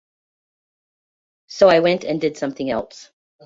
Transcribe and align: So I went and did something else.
So 1.45 1.69
I 1.69 1.81
went 1.81 2.05
and 2.05 2.19
did 2.19 2.35
something 2.35 2.67
else. 2.71 3.11